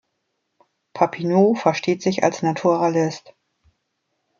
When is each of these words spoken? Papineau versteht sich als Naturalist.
Papineau 0.95 1.53
versteht 1.53 2.01
sich 2.01 2.23
als 2.23 2.41
Naturalist. 2.41 3.35